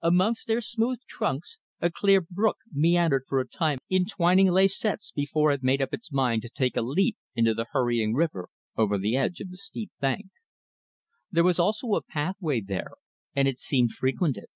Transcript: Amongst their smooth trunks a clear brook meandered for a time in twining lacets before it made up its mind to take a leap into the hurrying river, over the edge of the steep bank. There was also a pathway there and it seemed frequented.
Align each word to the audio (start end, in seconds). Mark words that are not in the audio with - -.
Amongst 0.00 0.46
their 0.46 0.60
smooth 0.60 1.00
trunks 1.08 1.58
a 1.80 1.90
clear 1.90 2.20
brook 2.20 2.58
meandered 2.70 3.24
for 3.26 3.40
a 3.40 3.48
time 3.48 3.78
in 3.90 4.04
twining 4.06 4.48
lacets 4.48 5.10
before 5.10 5.50
it 5.50 5.64
made 5.64 5.82
up 5.82 5.92
its 5.92 6.12
mind 6.12 6.42
to 6.42 6.48
take 6.48 6.76
a 6.76 6.82
leap 6.82 7.16
into 7.34 7.52
the 7.52 7.66
hurrying 7.72 8.14
river, 8.14 8.48
over 8.76 8.96
the 8.96 9.16
edge 9.16 9.40
of 9.40 9.50
the 9.50 9.56
steep 9.56 9.90
bank. 9.98 10.26
There 11.32 11.42
was 11.42 11.58
also 11.58 11.94
a 11.96 12.00
pathway 12.04 12.60
there 12.60 12.92
and 13.34 13.48
it 13.48 13.58
seemed 13.58 13.90
frequented. 13.90 14.46